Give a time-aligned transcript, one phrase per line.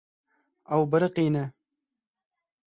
[0.73, 1.43] Ew biriqîne.